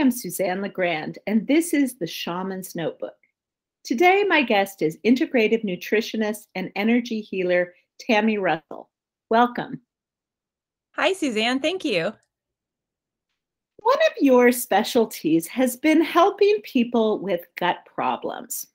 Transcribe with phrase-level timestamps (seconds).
[0.00, 3.14] am Suzanne LaGrande, and this is the Shaman's Notebook.
[3.84, 8.88] Today, my guest is integrative nutritionist and energy healer Tammy Russell.
[9.28, 9.82] Welcome.
[10.96, 11.60] Hi, Suzanne.
[11.60, 12.12] Thank you.
[13.82, 18.66] One of your specialties has been helping people with gut problems.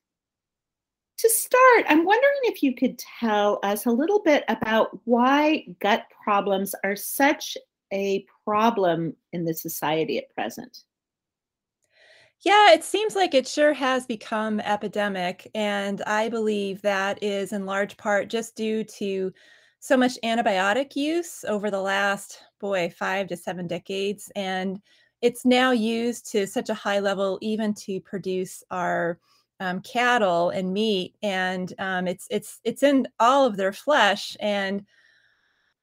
[1.20, 6.06] To start, I'm wondering if you could tell us a little bit about why gut
[6.24, 7.58] problems are such
[7.92, 10.84] a problem in the society at present.
[12.46, 15.50] Yeah, it seems like it sure has become epidemic.
[15.56, 19.34] And I believe that is in large part just due to
[19.80, 24.32] so much antibiotic use over the last, boy, five to seven decades.
[24.36, 24.80] And
[25.22, 29.20] it's now used to such a high level, even to produce our
[29.60, 31.16] um, cattle and meat.
[31.24, 34.38] And um, it's it's it's in all of their flesh.
[34.40, 34.86] And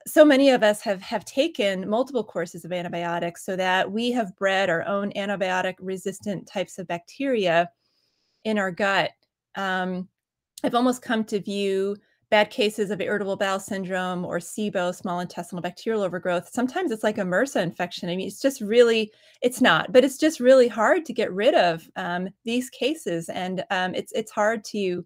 [0.06, 4.36] so many of us have have taken multiple courses of antibiotics so that we have
[4.36, 7.70] bred our own antibiotic resistant types of bacteria
[8.44, 9.10] in our gut.
[9.54, 10.08] Um,
[10.64, 11.96] i've almost come to view
[12.30, 16.48] bad cases of irritable bowel syndrome or sibo small intestinal bacterial overgrowth.
[16.48, 18.08] Sometimes it's like a mrsa infection.
[18.08, 21.54] I mean it's just really it's not but it's just really hard to get rid
[21.54, 23.28] of um, these cases.
[23.28, 25.04] And um, it's it's hard to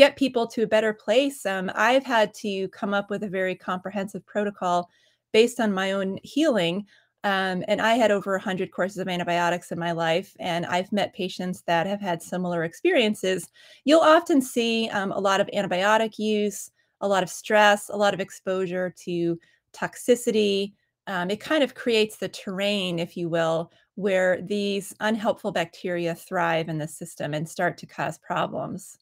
[0.00, 1.44] get people to a better place.
[1.44, 4.88] Um, I've had to come up with a very comprehensive protocol
[5.30, 6.86] based on my own healing.
[7.22, 11.12] Um, and I had over 100 courses of antibiotics in my life, and I've met
[11.12, 13.50] patients that have had similar experiences.
[13.84, 16.70] You'll often see um, a lot of antibiotic use,
[17.02, 19.38] a lot of stress, a lot of exposure to
[19.74, 20.72] toxicity.
[21.08, 26.70] Um, it kind of creates the terrain, if you will, where these unhelpful bacteria thrive
[26.70, 28.96] in the system and start to cause problems.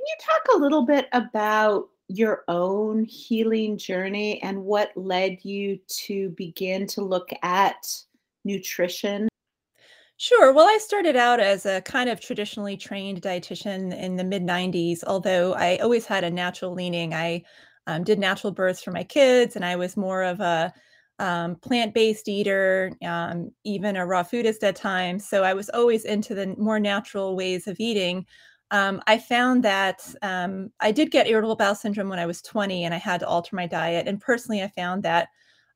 [0.00, 5.78] Can you talk a little bit about your own healing journey and what led you
[5.88, 7.86] to begin to look at
[8.46, 9.28] nutrition?
[10.16, 10.54] Sure.
[10.54, 15.04] Well, I started out as a kind of traditionally trained dietitian in the mid 90s,
[15.06, 17.12] although I always had a natural leaning.
[17.12, 17.42] I
[17.86, 20.72] um, did natural births for my kids, and I was more of a
[21.18, 25.28] um, plant based eater, um, even a raw foodist at times.
[25.28, 28.24] So I was always into the more natural ways of eating
[28.70, 32.84] um, I found that um, I did get irritable bowel syndrome when I was 20
[32.84, 34.06] and I had to alter my diet.
[34.06, 35.28] And personally, I found that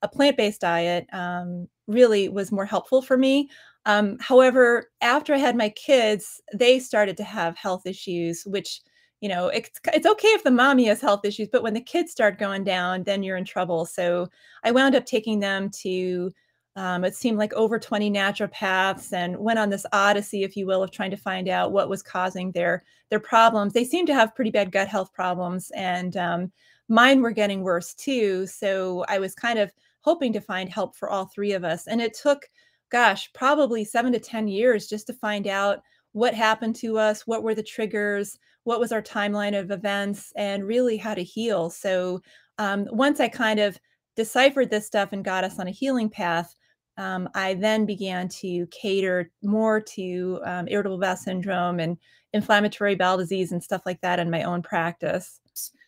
[0.02, 3.48] a plant based diet um, really was more helpful for me.
[3.86, 8.80] Um, however, after I had my kids, they started to have health issues, which
[9.20, 12.12] you know it's, it's okay if the mommy has health issues but when the kids
[12.12, 14.28] start going down then you're in trouble so
[14.64, 16.30] i wound up taking them to
[16.76, 20.82] um, it seemed like over 20 naturopaths and went on this odyssey, if you will,
[20.82, 23.72] of trying to find out what was causing their their problems.
[23.72, 26.52] They seemed to have pretty bad gut health problems, and um,
[26.88, 28.46] mine were getting worse too.
[28.46, 29.70] So I was kind of
[30.00, 31.86] hoping to find help for all three of us.
[31.86, 32.48] And it took,
[32.90, 35.82] gosh, probably seven to 10 years just to find out
[36.12, 40.66] what happened to us, what were the triggers, what was our timeline of events, and
[40.66, 41.70] really how to heal.
[41.70, 42.20] So
[42.58, 43.78] um, once I kind of
[44.14, 46.54] deciphered this stuff and got us on a healing path,
[46.96, 51.98] um, I then began to cater more to um, irritable bowel syndrome and
[52.32, 55.40] inflammatory bowel disease and stuff like that in my own practice.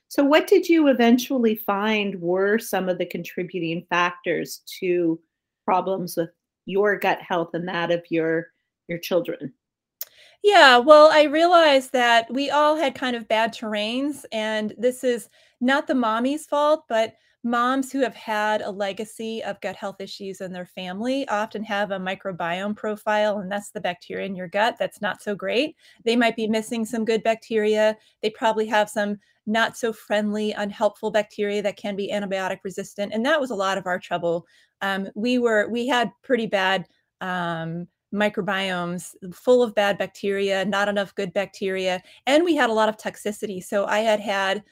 [0.09, 5.21] So, what did you eventually find were some of the contributing factors to
[5.65, 6.31] problems with
[6.65, 8.49] your gut health and that of your
[8.89, 9.53] your children?
[10.43, 15.29] Yeah, well, I realized that we all had kind of bad terrains, and this is
[15.61, 17.15] not the mommy's fault, but
[17.47, 21.93] moms who have had a legacy of gut health issues in their family often have
[21.93, 25.77] a microbiome profile, and that's the bacteria in your gut that's not so great.
[26.05, 27.97] They might be missing some good bacteria.
[28.21, 33.13] They probably have some not so friendly, unhelpful bacteria that can be antibiotic resistant.
[33.15, 34.45] And that was a lot of our trouble.
[34.83, 36.87] Um, we were, we had pretty bad
[37.21, 42.89] um, microbiomes full of bad bacteria, not enough good bacteria, and we had a lot
[42.89, 43.63] of toxicity.
[43.63, 44.65] So I had had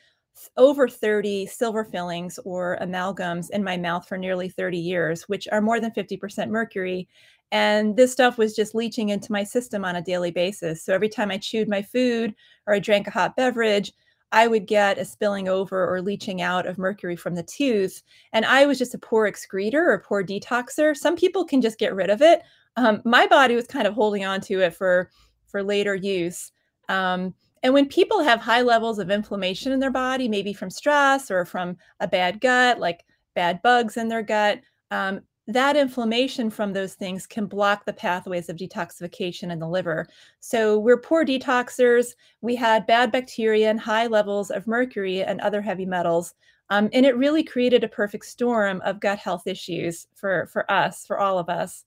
[0.57, 5.61] over 30 silver fillings or amalgams in my mouth for nearly 30 years, which are
[5.61, 7.09] more than 50% mercury.
[7.53, 10.83] And this stuff was just leaching into my system on a daily basis.
[10.83, 12.35] So every time I chewed my food
[12.67, 13.93] or I drank a hot beverage,
[14.33, 18.03] I would get a spilling over or leaching out of mercury from the tooth.
[18.33, 20.97] And I was just a poor excreter or poor detoxer.
[20.97, 22.43] Some people can just get rid of it.
[22.77, 25.11] Um, my body was kind of holding on to it for
[25.47, 26.51] for later use.
[26.89, 27.33] Um,
[27.65, 31.47] and when people have high levels of inflammation in their body, maybe from stress or
[31.47, 36.93] from a bad gut, like bad bugs in their gut, um, that inflammation from those
[36.93, 40.07] things can block the pathways of detoxification in the liver.
[40.41, 42.09] So we're poor detoxers.
[42.43, 46.35] We had bad bacteria and high levels of mercury and other heavy metals.
[46.69, 51.07] Um, and it really created a perfect storm of gut health issues for, for us,
[51.07, 51.85] for all of us.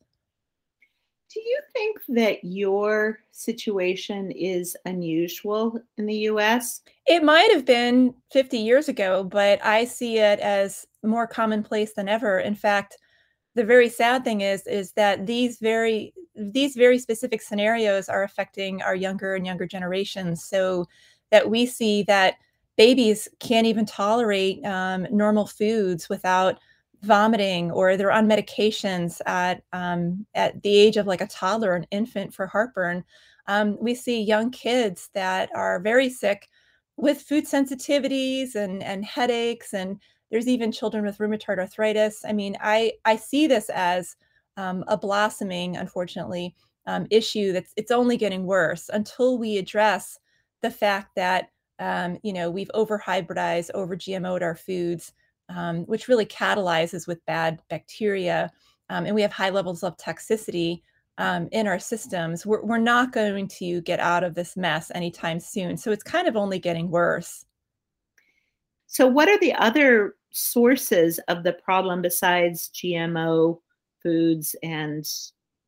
[1.34, 6.82] Do you think that your situation is unusual in the US?
[7.06, 12.08] It might have been 50 years ago, but I see it as more commonplace than
[12.08, 12.40] ever.
[12.40, 12.98] In fact,
[13.56, 18.82] the very sad thing is is that these very these very specific scenarios are affecting
[18.84, 20.88] our younger and younger generations so
[21.32, 22.36] that we see that
[22.78, 26.60] babies can't even tolerate um, normal foods without
[27.04, 31.86] vomiting or they're on medications at um, at the age of like a toddler an
[31.92, 33.04] infant for heartburn
[33.48, 36.50] um, we see young kids that are very sick
[36.98, 40.00] with food sensitivities and and headaches and
[40.32, 42.26] there's even children with rheumatoid arthritis.
[42.28, 44.16] I mean i i see this as
[44.58, 46.56] um, a blossoming unfortunately
[46.88, 50.18] um, issue that's it's only getting worse until we address
[50.62, 55.14] the fact that um, you know we've over hybridized over gmo'd our foods
[55.50, 58.52] um, which really catalyzes with bad bacteria,
[58.90, 60.82] um, and we have high levels of toxicity
[61.18, 65.40] um, in our systems, we're, we're not going to get out of this mess anytime
[65.40, 65.76] soon.
[65.76, 67.46] So it's kind of only getting worse.
[68.86, 73.60] So, what are the other sources of the problem besides GMO
[74.02, 75.06] foods and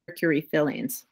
[0.07, 1.05] mercury fillings?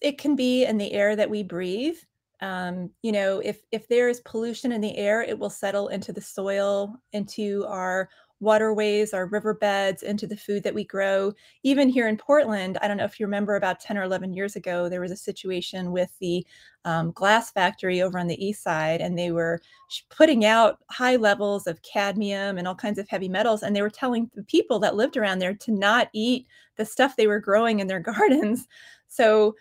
[0.00, 1.98] It can be in the air that we breathe.
[2.40, 6.12] Um, you know, if if there is pollution in the air, it will settle into
[6.12, 8.08] the soil, into our
[8.40, 11.32] waterways, our riverbeds, into the food that we grow.
[11.62, 14.54] Even here in Portland, I don't know if you remember about 10 or 11 years
[14.56, 16.46] ago, there was a situation with the
[16.84, 19.60] um, glass factory over on the east side, and they were
[20.10, 23.62] putting out high levels of cadmium and all kinds of heavy metals.
[23.62, 26.46] And they were telling the people that lived around there to not eat
[26.76, 28.68] the stuff they were growing in their gardens.
[29.08, 29.54] So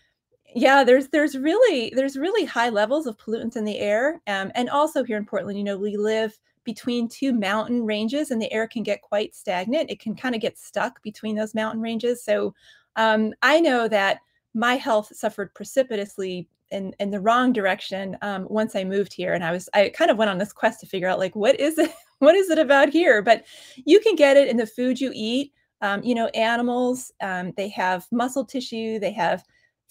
[0.55, 4.69] yeah, there's there's really there's really high levels of pollutants in the air, um, and
[4.69, 8.67] also here in Portland, you know, we live between two mountain ranges, and the air
[8.67, 9.89] can get quite stagnant.
[9.89, 12.23] It can kind of get stuck between those mountain ranges.
[12.23, 12.53] So
[12.95, 14.19] um, I know that
[14.53, 19.43] my health suffered precipitously in in the wrong direction um, once I moved here, and
[19.43, 21.77] I was I kind of went on this quest to figure out like what is
[21.77, 23.21] it what is it about here?
[23.21, 23.45] But
[23.85, 25.53] you can get it in the food you eat.
[25.81, 29.43] Um, you know, animals um, they have muscle tissue, they have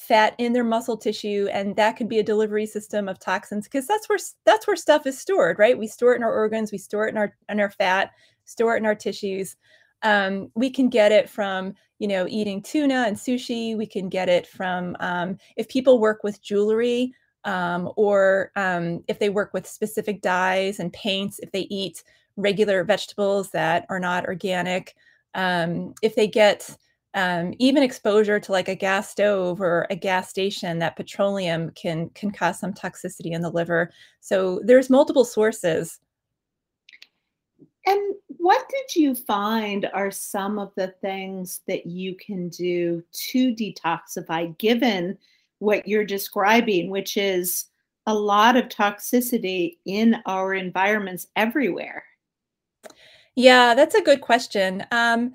[0.09, 3.87] fat in their muscle tissue and that could be a delivery system of toxins because
[3.87, 5.79] that's where that's where stuff is stored right?
[5.79, 8.11] We store it in our organs we store it in our in our fat
[8.45, 9.57] store it in our tissues.
[10.03, 13.77] Um, we can get it from you know eating tuna and sushi.
[13.77, 17.15] We can get it from um, if people work with jewelry
[17.45, 22.03] um, or um, if they work with specific dyes and paints if they eat
[22.37, 24.95] regular vegetables that are not organic
[25.35, 26.77] um, if they get
[27.15, 32.09] um, even exposure to like a gas stove or a gas station that petroleum can
[32.11, 33.93] can cause some toxicity in the liver.
[34.21, 36.01] So there's multiple sources.
[37.85, 43.55] And what did you find are some of the things that you can do to
[43.55, 45.19] detoxify given
[45.59, 47.67] what you're describing which is
[48.07, 52.05] a lot of toxicity in our environments everywhere?
[53.35, 54.85] Yeah that's a good question.
[54.93, 55.35] Um,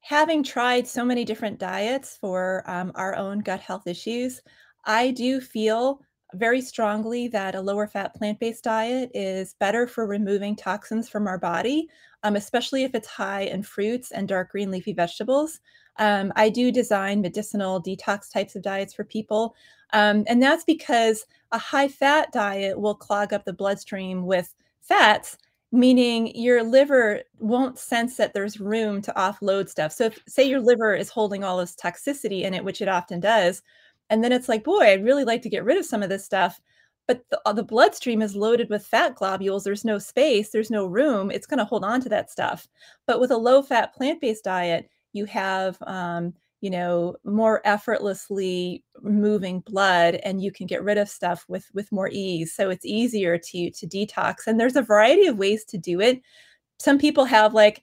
[0.00, 4.40] having tried so many different diets for um, our own gut health issues,
[4.84, 6.00] I do feel
[6.34, 11.26] very strongly that a lower fat plant based diet is better for removing toxins from
[11.26, 11.88] our body,
[12.22, 15.60] um, especially if it's high in fruits and dark green leafy vegetables.
[15.96, 19.54] Um, I do design medicinal detox types of diets for people.
[19.92, 25.38] Um, and that's because a high fat diet will clog up the bloodstream with fats
[25.70, 29.92] meaning your liver won't sense that there's room to offload stuff.
[29.92, 33.20] So if say your liver is holding all this toxicity in it, which it often
[33.20, 33.62] does,
[34.10, 36.24] and then it's like, boy, I'd really like to get rid of some of this
[36.24, 36.60] stuff,
[37.06, 39.64] but the, uh, the bloodstream is loaded with fat globules.
[39.64, 41.30] There's no space, there's no room.
[41.30, 42.68] It's going to hold on to that stuff.
[43.06, 48.84] But with a low fat plant based diet, you have um, you know more effortlessly
[49.02, 52.54] moving blood and you can get rid of stuff with with more ease.
[52.54, 56.20] So it's easier to to detox and there's a variety of ways to do it.
[56.78, 57.82] Some people have like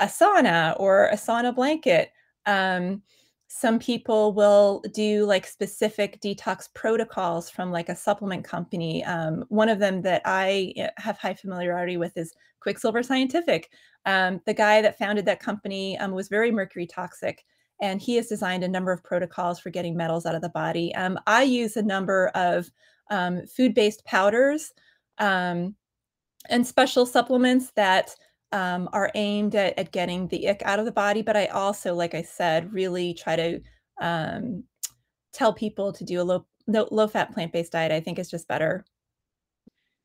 [0.00, 2.10] a sauna or a sauna blanket.
[2.46, 3.02] Um,
[3.48, 9.04] some people will do like specific detox protocols from like a supplement company.
[9.04, 13.70] Um, one of them that i eh, have high familiarity with is quicksilver scientific.
[14.04, 17.44] Um, the guy that founded that company um, was very mercury toxic
[17.80, 20.94] and he has designed a number of protocols for getting metals out of the body.
[20.94, 22.70] Um, I use a number of
[23.10, 24.72] um, food-based powders
[25.18, 25.74] um,
[26.48, 28.14] and special supplements that
[28.52, 31.22] um, are aimed at, at, getting the ick out of the body.
[31.22, 33.60] But I also, like I said, really try to
[34.00, 34.64] um,
[35.32, 37.92] tell people to do a low no, low-fat plant-based diet.
[37.92, 38.84] I think is just better.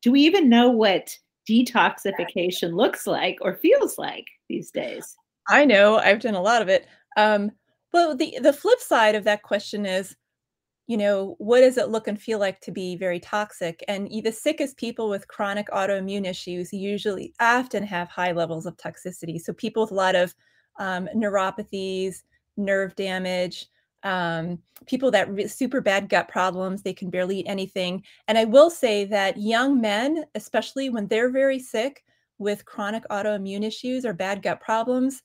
[0.02, 1.18] Do we even know what
[1.50, 5.16] detoxification looks like or feels like these days?
[5.48, 5.98] I know.
[5.98, 6.88] I've done a lot of it.
[7.18, 7.52] Um,
[7.94, 10.16] Well, the the flip side of that question is,
[10.88, 13.84] you know, what does it look and feel like to be very toxic?
[13.88, 19.40] And the sickest people with chronic autoimmune issues usually often have high levels of toxicity.
[19.42, 20.36] So people with a lot of,
[20.80, 22.24] um, neuropathies,
[22.58, 23.68] nerve damage,
[24.04, 28.04] um, people that re super bad gut problems, they can barely eat anything.
[28.28, 32.04] And I will say that young men, especially when they're very sick
[32.40, 35.24] with chronic autoimmune issues or bad gut problems,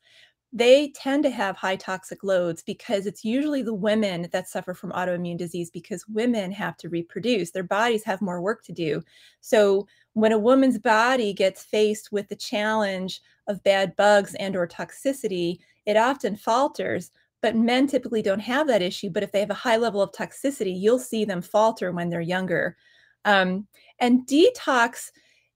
[0.53, 4.93] they tend to have high toxic loads because it's usually the women that suffer from
[4.93, 7.51] autoimmune disease because women have to reproduce.
[7.51, 9.03] Their bodies have more work to do.
[9.41, 14.67] So when a woman's body gets faced with the challenge of bad bugs and or
[14.67, 17.11] toxicity, it often falters.
[17.43, 19.11] But men typically don't have that issue.
[19.11, 22.21] But if they have a high level of toxicity, you'll see them falter when they're
[22.21, 22.77] younger.
[23.25, 23.67] Um,
[23.99, 25.11] and detox,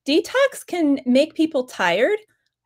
[0.06, 2.18] detox can make people tired.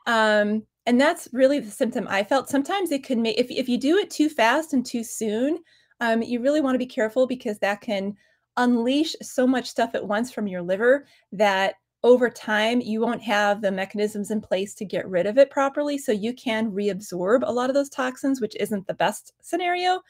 [0.06, 2.48] Um, and that's really the symptom I felt.
[2.48, 5.58] Sometimes it can make if if you do it too fast and too soon,
[6.00, 8.16] um, you really wanna be careful because that can
[8.56, 11.74] unleash so much stuff at once from your liver that
[12.04, 15.96] over time you won't have the mechanisms in place to get rid of it properly,
[15.98, 20.02] so you can reabsorb a lot of those toxins, which isn't the best scenario.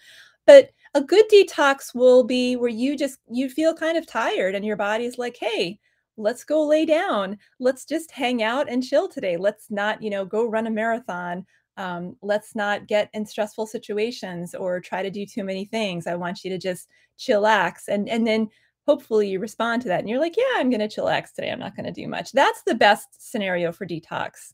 [0.47, 4.65] But a good detox will be where you just you feel kind of tired and
[4.65, 5.79] your body's like, "Hey,
[6.17, 7.39] let's go lay down.
[7.59, 9.37] Let's just hang out and chill today.
[9.37, 11.45] Let's not, you know, go run a marathon.
[11.77, 16.07] Um, let's not get in stressful situations or try to do too many things.
[16.07, 17.89] I want you to just chillax.
[17.89, 18.49] And and then
[18.87, 21.51] hopefully you respond to that and you're like, yeah, I'm going to chillax today.
[21.51, 22.33] I'm not going to do much.
[22.33, 24.53] That's the best scenario for detox.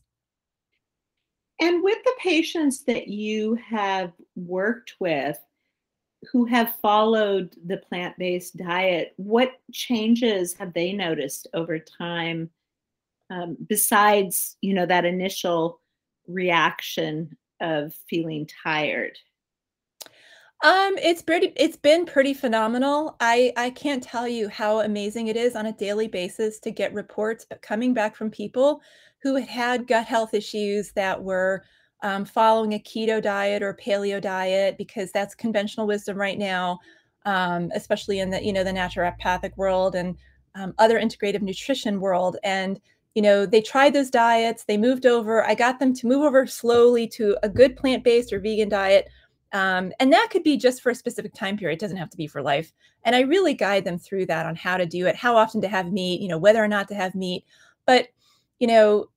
[1.59, 5.37] And with the patients that you have worked with,
[6.29, 12.49] who have followed the plant-based diet, what changes have they noticed over time,
[13.29, 15.81] um, besides, you know, that initial
[16.27, 19.17] reaction of feeling tired?
[20.63, 23.15] Um, it's pretty it's been pretty phenomenal.
[23.19, 26.93] I I can't tell you how amazing it is on a daily basis to get
[26.93, 28.81] reports coming back from people
[29.23, 31.63] who had had gut health issues that were
[32.01, 36.79] um, following a keto diet or paleo diet because that's conventional wisdom right now,
[37.25, 40.17] um, especially in the you know the naturopathic world and
[40.55, 42.37] um, other integrative nutrition world.
[42.43, 42.79] And
[43.15, 45.45] you know they tried those diets, they moved over.
[45.45, 49.09] I got them to move over slowly to a good plant based or vegan diet.
[49.53, 51.75] Um, and that could be just for a specific time period.
[51.75, 52.71] It doesn't have to be for life.
[53.03, 55.67] And I really guide them through that on how to do it, how often to
[55.67, 57.43] have meat, you know, whether or not to have meat.
[57.85, 58.07] But,
[58.59, 59.07] you know,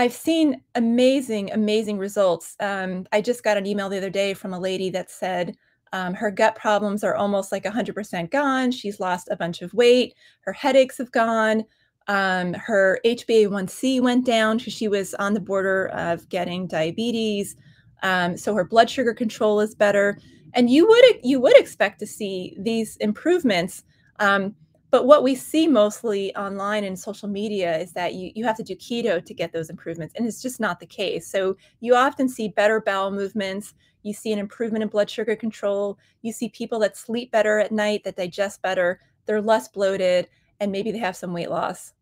[0.00, 2.56] I've seen amazing, amazing results.
[2.58, 5.58] Um, I just got an email the other day from a lady that said
[5.92, 8.70] um, her gut problems are almost like 100% gone.
[8.70, 10.14] She's lost a bunch of weight.
[10.40, 11.66] Her headaches have gone.
[12.08, 17.54] Um, her HbA1c went down because she was on the border of getting diabetes.
[18.02, 20.18] Um, so her blood sugar control is better.
[20.54, 23.84] And you would you would expect to see these improvements.
[24.18, 24.54] Um,
[24.90, 28.62] but what we see mostly online and social media is that you, you have to
[28.62, 30.14] do keto to get those improvements.
[30.16, 31.26] And it's just not the case.
[31.26, 33.74] So you often see better bowel movements.
[34.02, 35.98] You see an improvement in blood sugar control.
[36.22, 39.00] You see people that sleep better at night, that digest better.
[39.26, 40.28] They're less bloated,
[40.58, 41.92] and maybe they have some weight loss.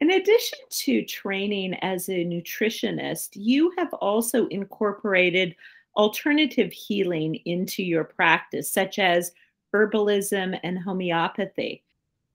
[0.00, 5.54] In addition to training as a nutritionist, you have also incorporated
[5.96, 9.32] alternative healing into your practice, such as
[9.74, 11.82] herbalism and homeopathy.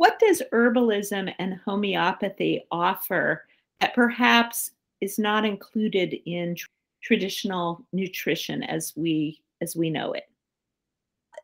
[0.02, 3.46] What does herbalism and homeopathy offer
[3.80, 6.66] that perhaps is not included in tr-
[7.04, 10.24] traditional nutrition as we as we know it?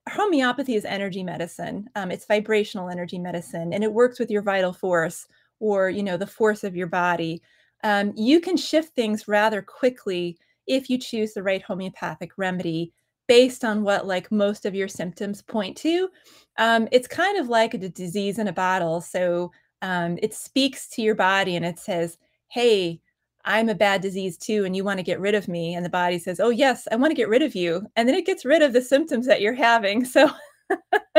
[0.10, 1.88] Homeopathy is energy medicine.
[1.94, 5.28] Um, it's vibrational energy medicine, and it works with your vital force
[5.60, 7.44] or you know the force of your body.
[7.84, 10.36] Um, you can shift things rather quickly
[10.66, 12.92] if you choose the right homeopathic remedy
[13.28, 16.10] based on what like most of your symptoms point to.
[16.58, 19.02] Um, it's kind of like a disease in a bottle.
[19.02, 22.18] So um, it speaks to your body and it says,
[22.50, 23.02] "Hey,
[23.46, 25.90] I'm a bad disease too, and you want to get rid of me." And the
[25.90, 28.46] body says, "Oh yes, I want to get rid of you," and then it gets
[28.46, 30.04] rid of the symptoms that you're having.
[30.06, 30.30] So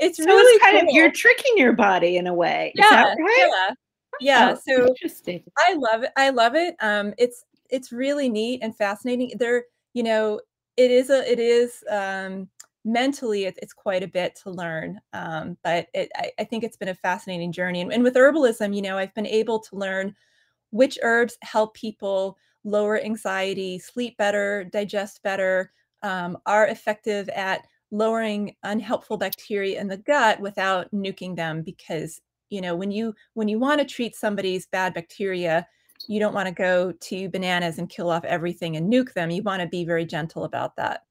[0.00, 0.88] it's so really it's kind cool.
[0.90, 2.72] of you're tricking your body in a way.
[2.76, 3.50] Is Yeah, that right?
[3.58, 3.74] yeah,
[4.20, 4.54] yeah.
[4.54, 5.42] Oh, So interesting.
[5.58, 6.10] I love it.
[6.16, 6.74] I love it.
[6.80, 9.32] Um, it's it's really neat and fascinating.
[9.38, 9.64] There,
[9.94, 10.40] you know,
[10.80, 12.48] it is a it is um,
[12.84, 15.00] mentally it, it's quite a bit to learn.
[15.12, 17.82] Um, but it, I, I think it's been a fascinating journey.
[17.82, 20.14] And, and with herbalism, you know, I've been able to learn
[20.70, 25.72] which herbs help people lower anxiety, sleep better, digest better,
[26.02, 32.60] um, are effective at lowering unhelpful bacteria in the gut without nuking them because you
[32.60, 35.66] know when you when you want to treat somebody's bad bacteria
[36.08, 39.42] you don't want to go to bananas and kill off everything and nuke them you
[39.42, 41.04] want to be very gentle about that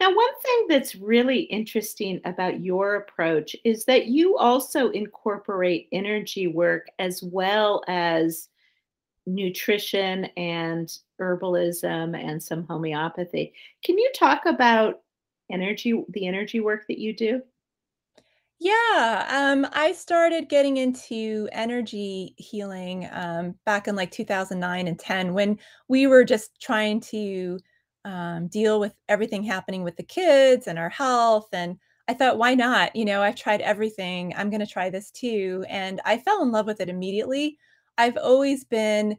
[0.00, 6.46] Now, one thing that's really interesting about your approach is that you also incorporate energy
[6.46, 8.48] work as well as
[9.26, 13.52] nutrition and herbalism and some homeopathy.
[13.84, 15.00] Can you talk about
[15.50, 17.42] energy the energy work that you do?
[18.60, 25.32] Yeah, um, I started getting into energy healing um, back in like 2009 and 10
[25.32, 27.60] when we were just trying to
[28.04, 31.48] um, deal with everything happening with the kids and our health.
[31.52, 32.96] And I thought, why not?
[32.96, 34.34] You know, I've tried everything.
[34.36, 35.64] I'm going to try this too.
[35.68, 37.58] And I fell in love with it immediately.
[37.96, 39.16] I've always been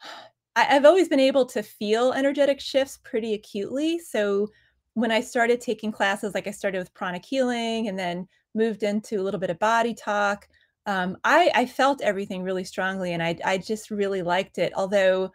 [0.56, 4.00] I've always been able to feel energetic shifts pretty acutely.
[4.00, 4.48] So
[4.94, 8.26] when I started taking classes, like I started with pranic healing and then
[8.58, 10.48] moved into a little bit of body talk,
[10.84, 14.72] um, I, I felt everything really strongly and I, I just really liked it.
[14.76, 15.32] Although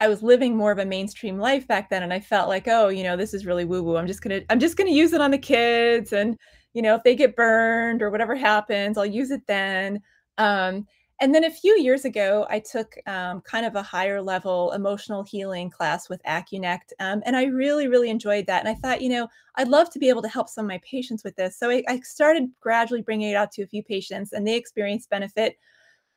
[0.00, 2.88] I was living more of a mainstream life back then and I felt like, oh,
[2.88, 3.96] you know, this is really woo woo.
[3.96, 6.36] I'm just going to I'm just going to use it on the kids and
[6.74, 10.00] you know, if they get burned or whatever happens, I'll use it then.
[10.36, 10.86] Um,
[11.20, 15.24] and then a few years ago, I took um, kind of a higher level emotional
[15.24, 16.92] healing class with Acunect.
[17.00, 18.64] Um, and I really, really enjoyed that.
[18.64, 20.80] And I thought, you know, I'd love to be able to help some of my
[20.88, 21.58] patients with this.
[21.58, 25.10] So I, I started gradually bringing it out to a few patients and they experienced
[25.10, 25.56] benefit.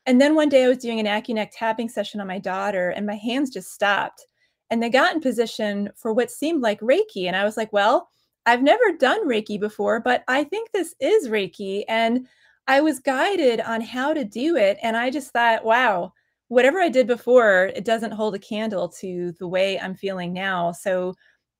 [0.06, 3.04] And then one day I was doing an Acunect tapping session on my daughter and
[3.04, 4.26] my hands just stopped.
[4.70, 7.26] And they got in position for what seemed like Reiki.
[7.26, 8.08] And I was like, well,
[8.46, 11.82] I've never done Reiki before, but I think this is Reiki.
[11.88, 12.26] And
[12.66, 14.78] I was guided on how to do it.
[14.82, 16.12] And I just thought, wow,
[16.48, 20.72] whatever I did before, it doesn't hold a candle to the way I'm feeling now.
[20.72, 21.14] So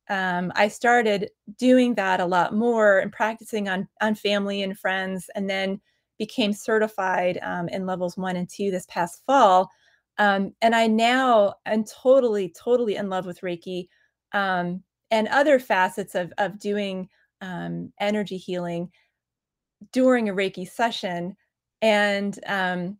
[0.09, 5.31] um, I started doing that a lot more and practicing on on family and friends,
[5.35, 5.81] and then
[6.19, 9.71] became certified um, in levels one and two this past fall.
[10.19, 13.89] Um, and I now am totally, totally in love with Reiki
[14.33, 17.09] um, and other facets of of doing
[17.41, 18.91] um, energy healing
[19.93, 21.37] during a Reiki session.
[21.81, 22.99] And um,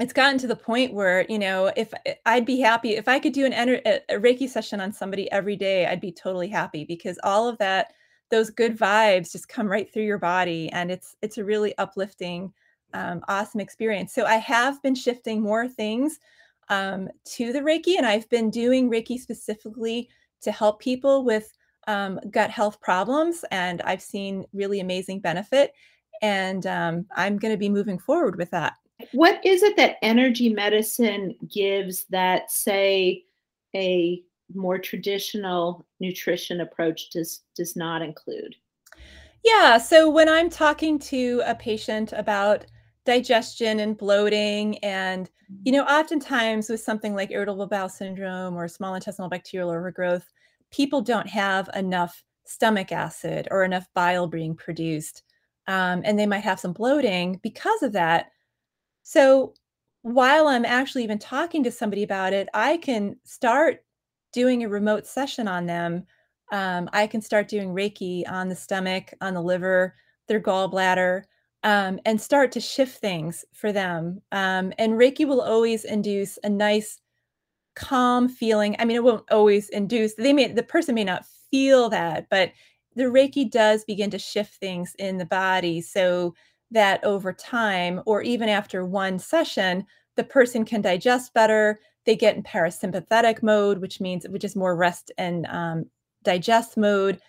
[0.00, 3.18] it's gotten to the point where, you know, if eh, I'd be happy if I
[3.18, 6.84] could do an ener- a Reiki session on somebody every day, I'd be totally happy
[6.84, 7.92] because all of that,
[8.30, 10.70] those good vibes just come right through your body.
[10.72, 12.52] And it's, it's a really uplifting,
[12.94, 14.12] um, awesome experience.
[14.12, 16.18] So I have been shifting more things
[16.70, 20.08] um, to the Reiki, and I've been doing Reiki specifically
[20.40, 21.52] to help people with
[21.86, 23.44] um, gut health problems.
[23.50, 25.74] And I've seen really amazing benefit
[26.24, 28.76] and um, I'm going to be moving forward with that.
[29.12, 33.24] What is it that energy medicine gives that, say,
[33.76, 34.22] a
[34.54, 38.56] more traditional nutrition approach does does not include?
[39.44, 42.64] Yeah, so when I'm talking to a patient about
[43.04, 45.30] digestion and bloating and
[45.64, 50.24] you know oftentimes with something like irritable bowel syndrome or small intestinal bacterial overgrowth
[50.70, 55.22] people don't have enough stomach acid or enough bile being produced
[55.66, 58.30] um, and they might have some bloating because of that.
[59.02, 59.54] So
[60.02, 63.84] while I'm actually even talking to somebody about it, I can start
[64.32, 66.04] doing a remote session on them.
[66.52, 69.94] Um, I can start doing Reiki on the stomach, on the liver,
[70.28, 71.22] their gallbladder,
[71.62, 74.20] um, and start to shift things for them.
[74.32, 77.00] Um, and Reiki will always induce a nice,
[77.74, 78.76] calm feeling.
[78.78, 80.14] I mean, it won't always induce.
[80.14, 82.52] They may the person may not feel that, but
[82.94, 86.34] the Reiki does begin to shift things in the body so
[86.70, 91.78] that over time, or even after one session, the person can digest better.
[92.06, 95.86] They get in parasympathetic mode, which means which is more rest and um,
[96.22, 97.20] digest mode.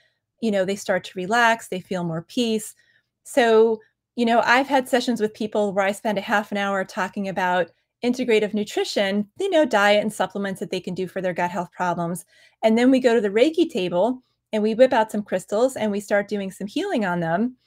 [0.42, 1.68] You know, they start to relax.
[1.68, 2.76] They feel more peace.
[3.24, 3.80] So,
[4.16, 7.28] you know, I've had sessions with people where I spend a half an hour talking
[7.28, 7.70] about
[8.04, 11.72] integrative nutrition, you know, diet and supplements that they can do for their gut health
[11.72, 12.26] problems.
[12.64, 14.24] And then we go to the Reiki table
[14.56, 17.58] and we whip out some crystals and we start doing some healing on them.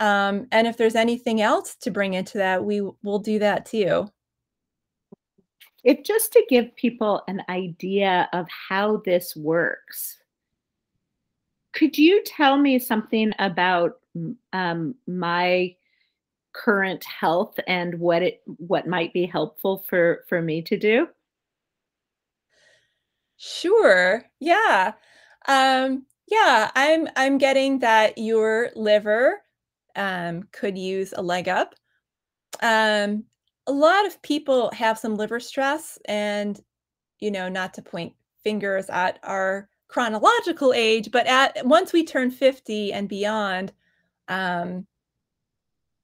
[0.00, 4.10] Um, and if there's anything else to bring into that, we will do that too.
[5.84, 10.16] If just to give people an idea of how this works,
[11.72, 14.00] could you tell me something about
[14.54, 15.76] um, my
[16.54, 21.08] current health and what it what might be helpful for for me to do?
[23.36, 24.24] Sure.
[24.40, 24.94] Yeah.
[25.46, 29.42] Um, yeah, I'm I'm getting that your liver
[29.96, 31.74] um, could use a leg up.
[32.62, 33.24] Um,
[33.66, 36.60] a lot of people have some liver stress, and
[37.20, 42.30] you know, not to point fingers at our chronological age, but at once we turn
[42.30, 43.72] 50 and beyond,
[44.28, 44.86] um,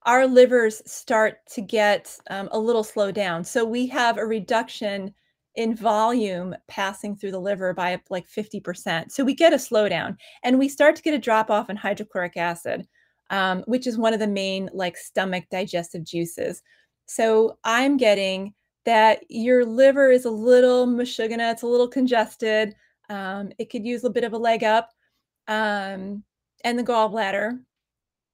[0.05, 3.45] our livers start to get um, a little slowed down.
[3.45, 5.15] So we have a reduction
[5.57, 9.11] in volume passing through the liver by like 50%.
[9.11, 12.37] So we get a slowdown and we start to get a drop off in hydrochloric
[12.37, 12.87] acid,
[13.31, 16.63] um, which is one of the main like stomach digestive juices.
[17.07, 22.75] So I'm getting that your liver is a little mashugana, it's a little congested.
[23.09, 24.91] Um, it could use a bit of a leg up.
[25.47, 26.25] Um,
[26.65, 27.59] and the gallbladder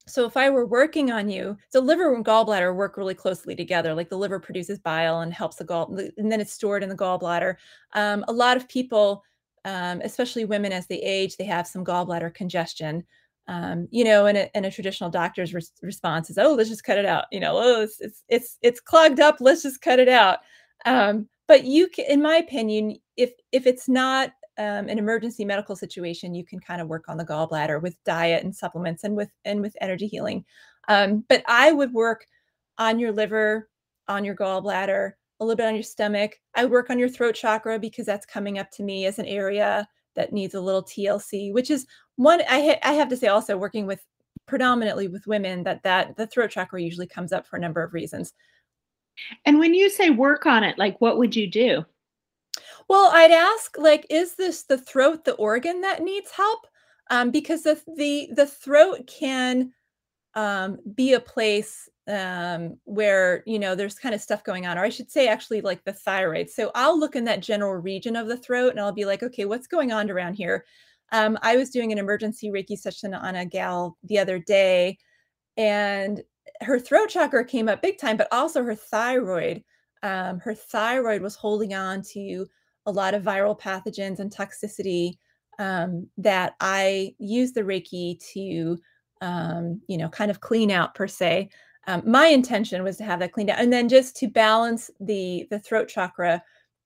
[0.07, 3.95] so if I were working on you, the liver and gallbladder work really closely together.
[3.95, 6.97] Like the liver produces bile and helps the gall, and then it's stored in the
[6.97, 7.57] gallbladder.
[7.93, 9.23] Um, a lot of people,
[9.65, 13.05] um, especially women as they age, they have some gallbladder congestion.
[13.47, 16.85] Um, you know, and a, and a traditional doctor's re- response is, "Oh, let's just
[16.85, 19.37] cut it out." You know, oh, it's it's it's, it's clogged up.
[19.41, 20.39] Let's just cut it out.
[20.87, 25.75] Um, but you, can, in my opinion, if if it's not um, an emergency medical
[25.75, 29.31] situation, you can kind of work on the gallbladder with diet and supplements and with
[29.47, 30.45] and with energy healing.
[30.89, 32.27] Um, but I would work
[32.77, 33.71] on your liver,
[34.07, 36.39] on your gallbladder, a little bit on your stomach.
[36.55, 39.25] I would work on your throat chakra because that's coming up to me as an
[39.25, 43.29] area that needs a little TLC, which is one I ha- I have to say
[43.29, 44.05] also working with
[44.45, 47.95] predominantly with women that that the throat chakra usually comes up for a number of
[47.95, 48.35] reasons.
[49.47, 51.87] And when you say work on it, like what would you do?
[52.91, 56.67] Well, I'd ask, like, is this the throat the organ that needs help?
[57.11, 59.73] Um, because the the the throat can
[60.35, 64.85] um, be a place um, where you know there's kind of stuff going on, or
[64.85, 66.51] I should say, actually, like the thyroid.
[66.51, 69.47] So I'll look in that general region of the throat, and I'll be like, okay,
[69.47, 70.65] what's going on around here?
[71.13, 74.99] Um, I was doing an emergency Reiki session on a gal the other day,
[75.57, 76.23] and
[76.63, 79.63] her throat chakra came up big time, but also her thyroid.
[80.03, 82.47] Um, her thyroid was holding on to
[82.91, 85.15] a lot of viral pathogens and toxicity
[85.59, 88.79] um, that I use the Reiki to,
[89.21, 91.51] um, you know, kind of clean out per se.
[91.87, 95.47] Um, my intention was to have that cleaned out, and then just to balance the
[95.51, 96.43] the throat chakra,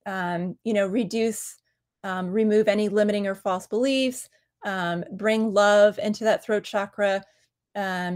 [0.07, 1.57] um, you know, reduce,
[2.05, 4.29] um, remove any limiting or false beliefs,
[4.65, 7.23] um, bring love into that throat chakra,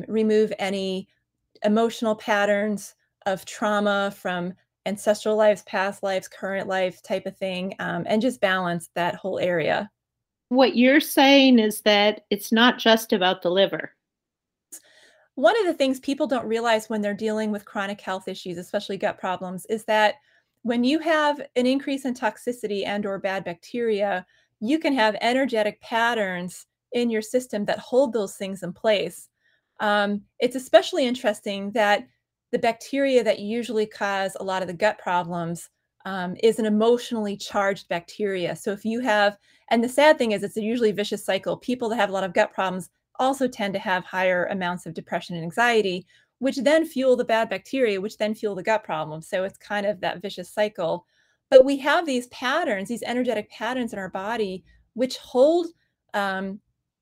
[0.09, 1.09] remove any
[1.65, 2.95] emotional patterns
[3.27, 4.53] of trauma from
[4.89, 9.39] ancestral lives, past lives, current life type of thing, um, and just balance that whole
[9.39, 9.91] area.
[10.49, 13.93] What you're saying is that it's not just about the liver.
[15.35, 18.97] One of the things people don't realize when they're dealing with chronic health issues, especially
[18.97, 20.15] gut problems, is that
[20.63, 24.27] when you have an increase in toxicity and or bad bacteria,
[24.61, 29.29] you can have energetic patterns in your system that hold those things in place.
[29.81, 32.07] Um, it's especially interesting that
[32.53, 35.69] the bacteria that usually cause a lot of the gut problems
[36.07, 38.57] um, is an emotionally charged bacteria.
[38.57, 39.37] So if you have,
[39.71, 41.57] and the sad thing is, it's a usually vicious cycle.
[41.57, 44.95] People that have a lot of gut problems also tend to have higher amounts of
[44.95, 46.07] depression and anxiety,
[46.39, 49.29] which then fuel the bad bacteria, which then fuel the gut problems.
[49.29, 51.05] So it's kind of that vicious cycle.
[51.51, 55.67] But we have these patterns, these energetic patterns in our body, which hold
[56.15, 56.61] um,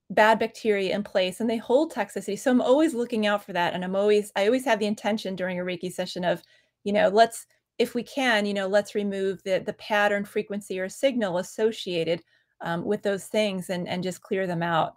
[0.09, 2.39] bad bacteria in place and they hold toxicity.
[2.39, 3.73] So I'm always looking out for that.
[3.73, 6.41] And I'm always, I always have the intention during a Reiki session of,
[6.83, 7.45] you know, let's,
[7.77, 12.23] if we can, you know, let's remove the the pattern, frequency, or signal associated
[12.61, 14.95] um, with those things and and just clear them out.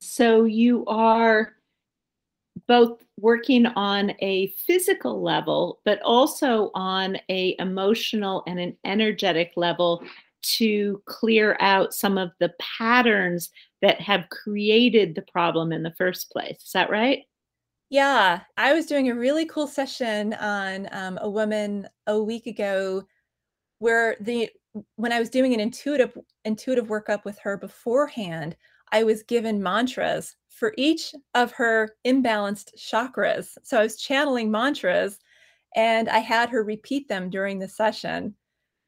[0.00, 1.52] So you are
[2.66, 10.02] both working on a physical level, but also on a emotional and an energetic level
[10.42, 13.50] to clear out some of the patterns
[13.86, 16.56] that have created the problem in the first place.
[16.64, 17.22] Is that right?
[17.88, 23.04] Yeah, I was doing a really cool session on um, a woman a week ago
[23.78, 24.50] where the
[24.96, 28.56] when I was doing an intuitive intuitive workup with her beforehand,
[28.90, 33.56] I was given mantras for each of her imbalanced chakras.
[33.62, 35.20] So I was channeling mantras
[35.76, 38.34] and I had her repeat them during the session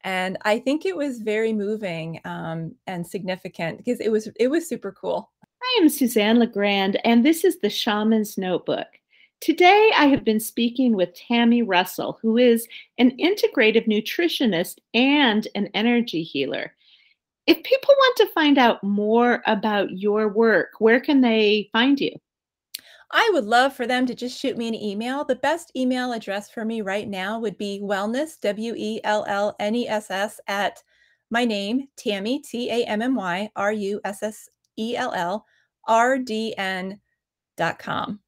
[0.03, 4.67] and I think it was very moving um, and significant because it was it was
[4.67, 5.31] super cool.
[5.61, 8.87] I am Suzanne LaGrande, and this is the Shaman's Notebook.
[9.41, 15.69] Today, I have been speaking with Tammy Russell, who is an integrative nutritionist and an
[15.73, 16.73] energy healer.
[17.47, 22.11] If people want to find out more about your work, where can they find you?
[23.11, 25.25] I would love for them to just shoot me an email.
[25.25, 29.55] The best email address for me right now would be wellness, W E L L
[29.59, 30.83] N E S S, at
[31.31, 35.45] my name, Tammy, T A M M Y R U S S E L L
[35.87, 36.99] R D N
[37.57, 38.19] dot com.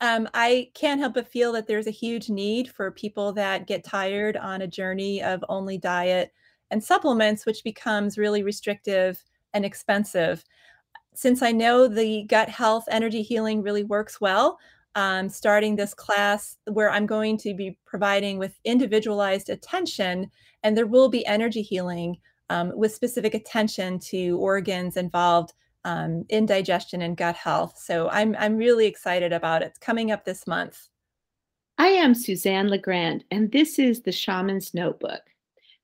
[0.00, 3.84] Um, I can't help but feel that there's a huge need for people that get
[3.84, 6.32] tired on a journey of only diet
[6.70, 9.22] and supplements, which becomes really restrictive
[9.54, 10.44] and expensive
[11.16, 14.58] since I know the gut health energy healing really works well,
[14.94, 20.30] um, starting this class where I'm going to be providing with individualized attention,
[20.62, 22.18] and there will be energy healing
[22.50, 25.52] um, with specific attention to organs involved
[25.84, 27.78] um, in digestion and gut health.
[27.78, 29.66] So I'm I'm really excited about it.
[29.66, 30.88] It's coming up this month.
[31.78, 35.20] I am Suzanne LaGrande, and this is the Shaman's Notebook.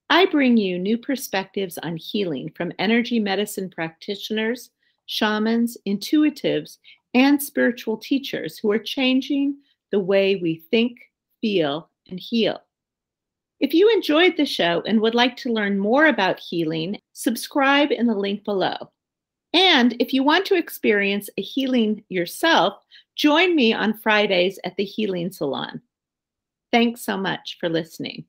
[0.09, 4.71] I bring you new perspectives on healing from energy medicine practitioners,
[5.05, 6.77] shamans, intuitives,
[7.13, 9.57] and spiritual teachers who are changing
[9.91, 10.99] the way we think,
[11.41, 12.61] feel, and heal.
[13.59, 18.07] If you enjoyed the show and would like to learn more about healing, subscribe in
[18.07, 18.75] the link below.
[19.53, 22.83] And if you want to experience a healing yourself,
[23.15, 25.81] join me on Fridays at the Healing Salon.
[26.71, 28.25] Thanks so much for listening.